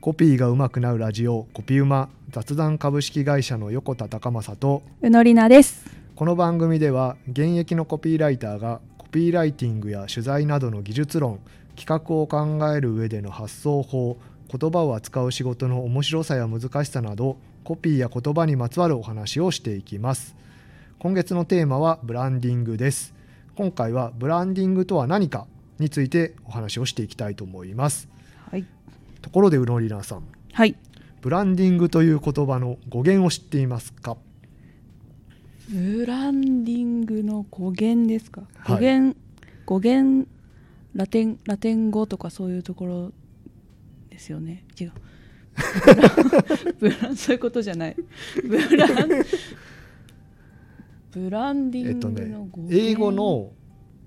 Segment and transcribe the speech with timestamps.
[0.00, 5.86] コピーが上手くなるラジオコピウマ雑談株式会社の横田隆正とうのりなです。
[6.14, 11.40] この番組では現役のコピーライターがコピーライティングや取材などの技術論
[11.74, 14.16] 企画を考える上での発想法
[14.46, 20.36] 言葉を扱う仕事の面白さや難しさなどコピーや言葉にまつわるお話をしていきます。
[21.00, 23.14] 今月のテーマはブランディングです。
[23.56, 25.48] 今回はブランディングとは何か
[25.80, 28.08] についてお話をしていきたいと思います。
[28.48, 28.64] はい
[29.28, 30.22] ところでうのりなさん。
[30.54, 30.74] はい。
[31.20, 34.16] ブランディングという言葉の語源を知っていますか？
[35.68, 38.44] ブランディングの語源ですか？
[38.60, 38.76] はい。
[38.76, 39.16] 語源、
[39.66, 40.28] 語源
[40.94, 43.12] ラテンラテン語とかそういうところ
[44.08, 44.64] ですよね。
[44.80, 44.92] 違う。
[46.80, 47.96] ブラン そういうことじゃない。
[48.42, 49.08] ブラン
[51.12, 53.52] ブランディンえっとねグの語源、英語の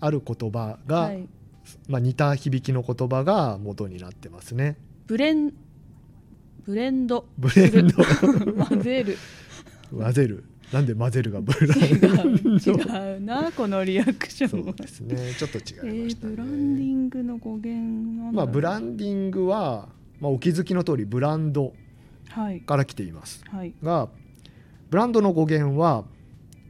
[0.00, 1.28] ある言葉が、はい、
[1.86, 5.52] まあ、似た響きの言葉が元になってますねブレン
[6.64, 7.26] ブレンド。
[7.38, 8.04] ブレンド。
[8.64, 9.18] 混ぜる。
[9.96, 10.44] 混ぜる。
[10.72, 12.08] なんで混ぜるがブラ違ンド？
[12.08, 14.66] う違うなこのリアクションは。
[14.66, 15.34] そうですね。
[15.38, 18.32] ちょっとえ違いましたー、ブランデね、ィングの語源なんだろう。
[18.32, 19.88] まあ、ブランディングは、
[20.20, 21.74] まあ、お気づきの通りブランド
[22.30, 22.62] はい。
[22.62, 23.44] から来ています。
[23.50, 23.74] はい。
[23.82, 24.08] が
[24.88, 26.04] ブランドの語源は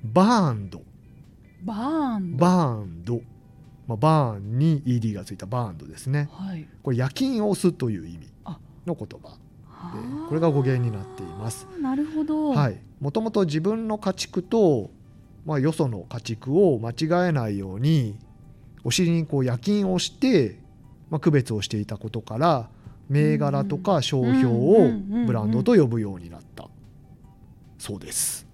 [0.02, 0.82] バーンド。
[1.62, 2.38] バーンド。
[2.38, 3.20] バーンド、
[3.86, 6.28] まあ、バーンに ED がついたバーンドですね。
[6.32, 6.66] はい。
[6.82, 9.38] これ夜勤を押すという意味あの言葉はで
[9.98, 10.26] あ。
[10.28, 11.66] これが語源になっています。
[11.80, 12.50] なるほど。
[12.50, 12.80] はい。
[13.00, 14.90] もともと自分の家畜と、
[15.44, 18.16] まあ、よその家畜を間違えないように
[18.84, 20.58] お尻にこう夜勤をして、
[21.10, 22.68] まあ、区別をしていたことから
[23.08, 25.22] 銘柄とか商標うん。
[25.24, 26.68] をブランドと呼ぶようになった。
[27.78, 28.46] そうです。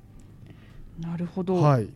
[0.99, 1.57] なるほど。
[1.57, 1.89] はい、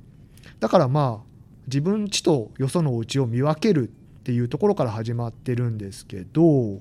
[0.61, 1.32] だからまあ
[1.73, 3.93] 自分家とよそのお家を見分けるっ
[4.25, 6.81] ていうところから始まってるんですけど見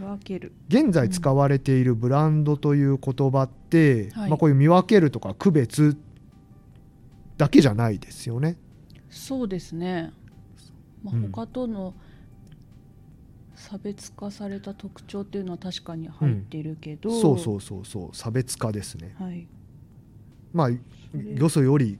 [0.00, 0.52] 分ける。
[0.68, 4.30] 現在使われているブランドという言葉って、はい。
[4.30, 5.96] まあ、こういう見分けるとか区別
[7.36, 8.56] だけじゃないですよね。
[9.10, 10.12] そうですね、
[11.02, 11.30] まあうん。
[11.30, 11.94] 他との
[13.54, 18.16] 差別化された特徴っていうのは確かに入ってるけど、そうそうそうそう。
[18.16, 19.14] 差別化ですね。
[19.18, 19.46] はい。
[20.52, 20.78] まあれ。
[21.36, 21.98] よそより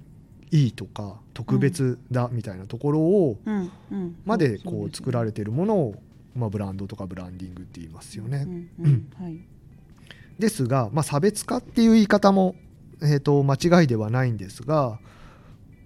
[0.53, 3.39] いいとか特別だみたいなところを
[4.25, 5.95] までこう作られているものを、
[6.35, 8.47] まあ、ブランドとかブランディングって言いますよね。
[10.39, 12.57] ですが、まあ、差別化っていう言い方も、
[13.03, 14.99] えー、と間違いではないんですが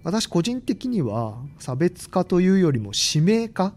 [0.05, 3.75] 私個人的には差別化というよりも指名化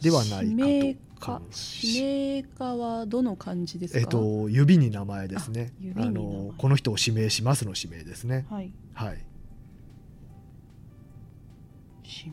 [0.00, 1.42] ではない指名かと化
[1.82, 9.18] 指名化はどの漢字ですか、えっと指に名前ですねあ指に名前のこの人を指名しますの指名ですねはいはい、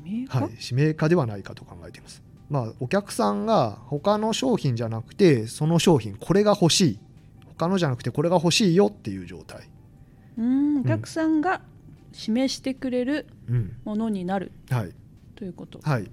[0.04, 2.24] 指名化、はい、指名化ではないかと考えています。
[2.50, 7.00] まあお客さんが他の商品じゃなくてその商品これが欲しい。
[7.58, 9.70] 他のじゃなくてこれが欲しいよっていう状態。
[10.38, 11.62] うんお客さんが
[12.14, 13.76] 指名してくれるうん。
[13.86, 14.94] ものになるはい。
[15.36, 16.10] ということ、はい。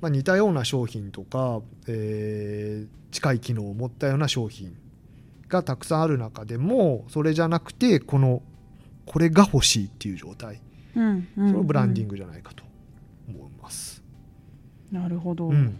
[0.00, 4.74] まあ、似たような商品とか、えー近い機能を持ったような商品
[5.48, 8.42] がたくさんある中でもそれじゃなくてこの
[9.04, 10.60] これが欲しいっていう状態。
[10.96, 12.64] うんうんそれをブランディング、グじゃないかと
[13.38, 14.02] 思います。
[14.90, 15.76] なるほど、うん。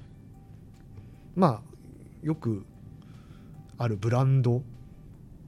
[1.35, 2.65] まあよく
[3.79, 4.63] あるブランド、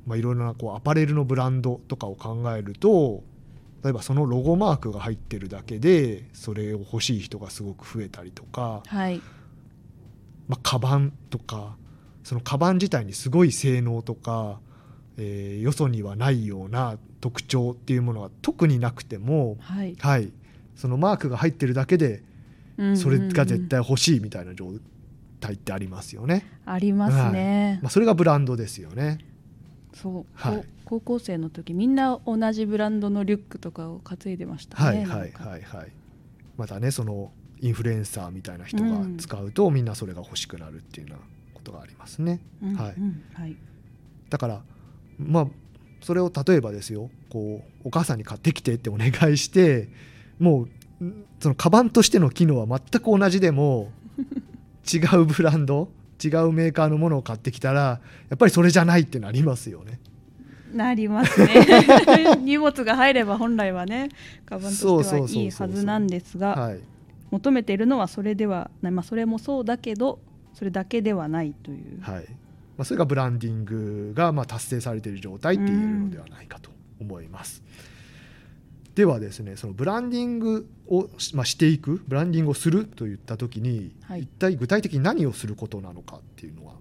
[0.06, 3.22] まあ、いろいろなこうアパレルのブランドとかを考えると
[3.82, 9.21] 例えばそのロゴマークが入ってるだけでそれを欲しい人がすごく増えたりとか、はい。
[10.48, 11.76] まあ、カバンとか
[12.22, 14.59] そのカバン自体にすごい性能とか、
[15.16, 20.32] えーよそにはないような特徴っていうものが特になくても、はい、はい、
[20.76, 22.22] そのマークが入ってるだけで
[22.96, 24.72] それが絶対欲しいみたいな状
[25.40, 26.46] 態ってありますよね。
[26.66, 29.18] ありますね、まあ、それがブランドですよね。
[29.92, 30.56] そう、はい。
[30.56, 35.92] こ高校生の時みんな同じブランドのリュックとかを担いでましたねはいはいはいはい。
[36.56, 41.24] またねそのインフルエンサーみたいな人が使うと、みんなそれが欲しくなるっていうような
[41.54, 42.41] ことがありますね。
[42.62, 42.94] うんはい。
[42.98, 43.56] うんはい。
[44.28, 44.62] だから
[45.18, 45.47] まあ
[46.00, 47.10] それを例えばですよ。
[47.30, 49.88] こうお母さんに買ってきてってお願いして
[50.39, 50.66] も
[51.01, 53.91] うんそのカバンとしての機能は全く同じでも
[54.92, 55.91] 違うブランド
[56.22, 59.98] 違うメーカーのものを買ってきたらやっぱりそれじゃないってなりますよね。
[60.72, 61.66] なりますね。
[62.42, 64.09] 荷物が入れば本来はね
[64.45, 66.80] カバンとしてはいいはずなんですがはい、
[67.30, 70.19] 求めているのはそれではない、まあ、それもそうだけど
[70.54, 72.25] それだけではないという、はい。
[72.77, 76.71] まあ、それがブランディングがまあ達成されている状態って言えるのではないかと
[77.01, 77.63] 思います。
[78.94, 84.22] ではですねそのブランディングを、まあ、していくブランディングをするといった時に、はい。
[84.22, 86.74] 一体具体的に何をすることなのかっていうのは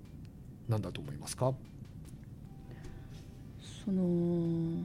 [0.69, 1.53] 何だと思いますか？
[3.83, 4.83] その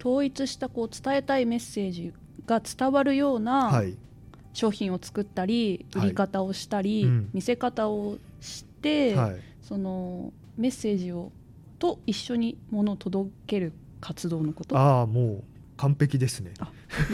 [0.00, 2.12] 統一したこう伝えたいメッセージ
[2.44, 3.96] が伝わるようなはい。
[4.54, 6.06] 商品を作ったり、はい。
[6.08, 7.30] 売り方をしたり、うん。
[7.32, 9.40] 見せ方をして、はい。
[9.62, 11.32] そのメッセージを
[11.78, 14.76] と一緒にものを届ける活動のこと。
[14.76, 15.44] ああもう
[15.82, 16.52] 完璧ですね。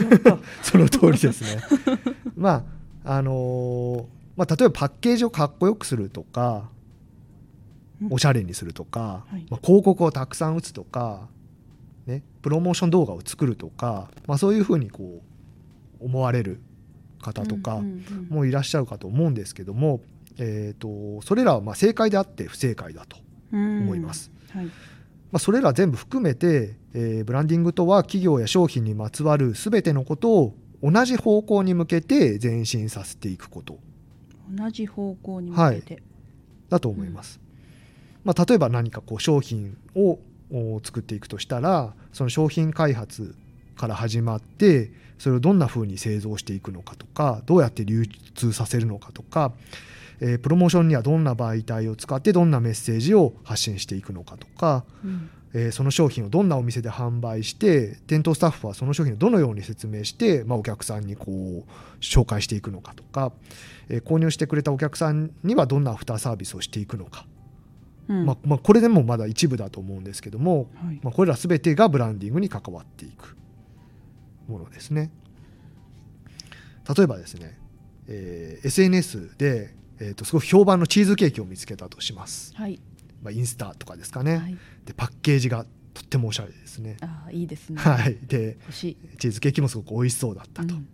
[0.61, 1.61] その通りですね。
[2.37, 2.65] ま
[3.03, 4.05] ああのー
[4.35, 6.69] まあ、例えばパッケージをかっこよくするとか
[7.99, 8.13] うん。
[8.13, 9.45] おしゃれにするとか、はい。
[9.49, 11.27] まあ、広告をたくさん打つとか、
[12.05, 15.23] ね、プロモーション動画を作るとか、まあ、そういうふうにこ
[15.99, 16.61] う思われる
[17.21, 20.01] 方とかうんうんうんもいらっしゃるかと思うんですけども、
[20.37, 23.17] えー、とそれらはまあ正解であって不正解だと
[23.51, 24.31] 思います。
[24.51, 24.69] はい
[25.31, 33.77] まあ、それら全部含めて、えーブランディングとは企業や商品にまつわる全てのことを同じ方向に向けて前進させていくこと。
[34.51, 36.03] 同じ方向に向けて、
[36.69, 37.39] だと思います。
[38.23, 40.19] まあ、例えば何かこう商品を
[40.51, 43.35] お作っていくとしたらその商品開発
[43.75, 48.05] から始まってそれをどんな風に製造していくのかとかどうやって流
[48.35, 49.53] 通させるのかとか、
[50.21, 55.29] えープロモーションにはどんな媒体を使ってどんなメッセージを発信していくのかとか、うん。
[55.53, 63.31] えーその商品をどんなお店で販売して店頭スタッフはその商品をどのように説明して、まあ、お客さんにこう紹介していくのかとか、
[63.89, 67.25] えー購入してくれたお客さんにはどんなアフターサービスをしていくのか、
[68.07, 68.25] うん。
[68.25, 70.99] まあまあ、これでもまだ一部だと思うんですけども、はい。
[71.01, 73.35] まあ、これら全てがブランディングに関わっていく
[74.47, 75.11] ものですね。
[76.95, 77.57] 例えばですね、
[78.07, 82.79] えー SNS で、えー、とすごく評判のチーズケーキを見つけたとします、はい。
[83.21, 90.87] まあ、インスタとかですかね、はい、でパッケージがとってもおしゃれですね、ああいいですね、はい、でチーズケーキもすごく美味しそうだったと、うん。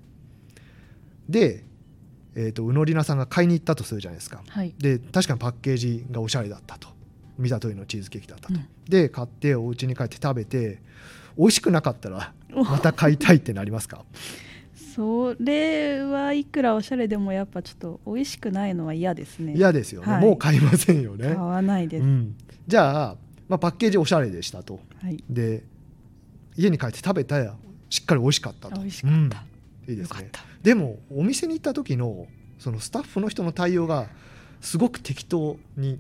[1.29, 1.63] で、
[2.33, 4.41] えー、とうのりなさんが買いに行ったとするじゃないですか。
[4.47, 4.73] はい。
[4.77, 6.89] で確かにパッケージがおしゃれだったと。
[7.37, 8.67] 見た通りのチーズケーキだったと、うん。
[8.87, 10.81] で買ってお家に帰って食べて
[11.37, 14.05] 美味しくなかったらまた買いたいってなりますか？
[14.95, 19.53] それはいくらおしゃれでもやっぱちょっと美味しくないのは嫌ですね。
[19.53, 20.21] 嫌ですよね、はい。
[20.21, 21.27] もう買いませんよね。
[21.27, 23.15] 買、わないです、うん、じゃあ、
[23.50, 24.80] まあ、パッケージおしゃれでしたと。
[25.01, 25.21] はい。
[25.30, 25.63] で
[26.56, 27.56] 家に帰って食べたら
[27.89, 28.80] しっかり美味しかったと。
[28.80, 29.92] 美味しかった、うん。
[29.92, 30.31] いいですね。
[30.63, 32.27] でもお店に行った時の
[32.57, 34.07] そのスタッフの人の対応が
[34.62, 36.00] すごく適当に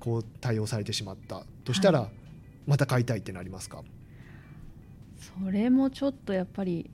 [0.00, 2.08] こう対応されてしまったとしたら、は
[2.66, 3.84] また買いたいってなりますか？
[5.42, 6.90] それもちょっとやっぱり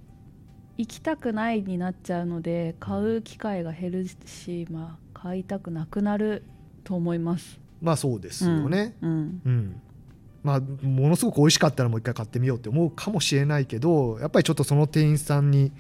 [0.80, 6.42] 行きたくないになっちゃうので買う機会が減るし、まあ、買いたくなくなる
[6.84, 7.60] と思います。
[7.82, 9.80] まあそうですよね、うんうん。
[10.42, 15.70] まあものすごく美味しかったらもう一回買ってみようって思うかもしれないけどやっぱりちょっとその店員さんに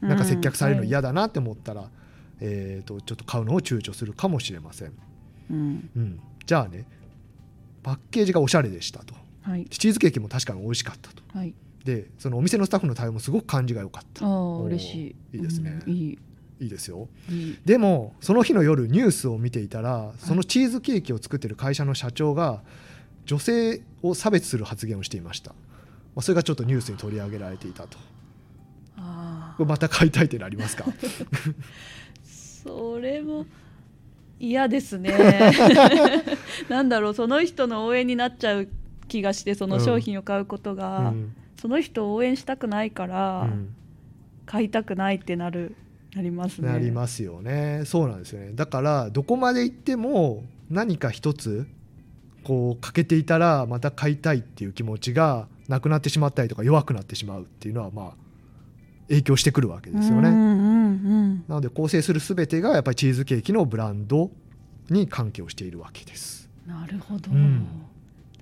[0.00, 1.88] なんか接客されるの嫌だなって思ったら、
[2.40, 4.92] えー、とちょっと買うのを躊躇するかもしれません、
[5.50, 5.90] うん。
[5.94, 6.86] うん、じゃあね
[7.84, 9.14] パッケージがおしゃれでしたと。
[9.42, 9.66] はい。
[9.66, 11.22] チーズケーキも確かに美味しかったと。
[11.38, 11.54] はい
[11.84, 14.26] でそのお店のスタッフの対応もすごく感じが良かった。
[14.26, 14.94] 嬉し
[15.32, 15.36] い。
[15.36, 15.80] いいですね。
[15.86, 16.18] うんいい。
[16.60, 17.08] いいですよ。
[17.30, 17.58] いい。
[17.64, 22.62] でもその日の夜ニュースを見ていたらそのチーズケーキを作ってる会社の社長が
[23.24, 25.56] 女性を差別する発言をしていました、ま
[26.16, 27.98] あ、それがちょっとニュースに取り上げられていたと。
[28.96, 30.84] あこれまた買いたいってなりますか？
[32.22, 33.46] それも
[34.38, 35.14] 嫌ですね。
[36.68, 38.68] なんだろうその人の応援になっちゃう
[39.08, 43.74] 気がしてその商品を買うことが、うんその人を応援したくないから、うん。
[44.46, 45.76] 買いたくないってなる
[46.14, 46.68] なりますね。
[46.68, 47.82] なりますよね。
[47.84, 48.52] そうなんですよね。
[48.54, 51.68] だからどこまで行っても何か一つ
[52.42, 58.12] こう欠けていたらまた買いたいっていう気持ちがなくなってしまったりとか弱くなってしまうっていうのはまあ
[59.08, 60.30] 影響してくるわけですよね。
[60.30, 64.30] うんうんうんなので構成する全てがやっぱりチーズケーキのブランド
[64.88, 66.48] に関係をしているわけです。
[66.66, 67.66] なるほど、うん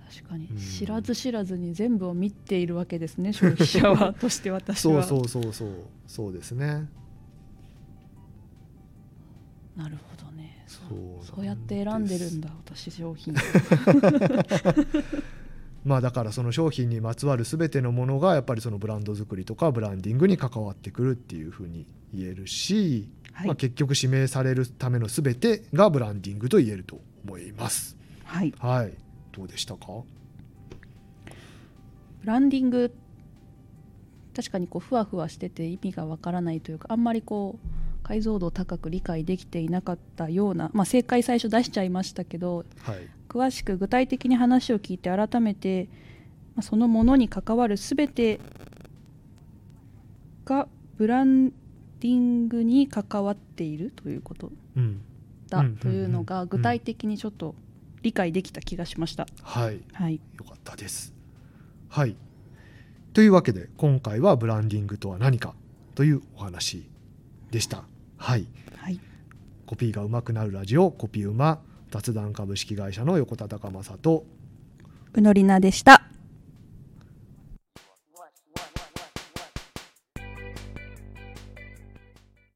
[0.08, 0.46] 確かに。
[0.46, 0.56] うん。
[0.56, 5.02] 知らず知らずに全部を見ているわけですね 消費者はとして私は。
[5.04, 5.70] そうそうそうそう。
[6.06, 6.88] そうですね。
[9.76, 10.64] なるほどね。
[10.66, 10.88] そう
[11.24, 13.34] そうそうやって選んでるんだ私商品
[15.84, 23.46] まあだからその商品にまつわる全てのものがやっぱりそのブランド作りとかブランディングに関わってくるっていうふうに言えるし、はい。
[23.46, 27.96] まあ、結局指名されるための全てがブランディングと言えると思います。
[28.24, 28.52] はい。
[28.58, 28.92] はい、
[29.38, 29.86] どうでしたか？
[32.20, 32.92] ブランディング
[34.34, 37.68] 確かにこうふわふわしてて意味がわからないというかあんまりこう
[38.02, 45.88] 解像度高く理解できていなかったような、まあ、正解最初出しちゃいましたけどはい、詳しく具体的に話を聞いて改めて、
[46.54, 48.40] まあ、そのものに関わる全て
[50.44, 55.00] がブランディングに関わっているということうん、
[55.48, 57.54] だうんというのが具体的にちょっと
[58.02, 59.26] 理解できた気がしました。
[59.42, 59.80] はい。
[59.92, 60.20] はい。
[60.38, 61.14] よかったです。
[61.88, 62.16] はい。
[63.12, 65.54] というわけで今回はブランディングとは何か
[65.94, 66.88] というお話
[67.50, 67.84] でした。
[68.16, 68.46] はい。
[68.76, 69.00] はい。
[69.66, 74.24] コピーが上手くなるラジオコピーうま雑談株式会社の横田隆正と
[75.14, 76.02] うのりなでした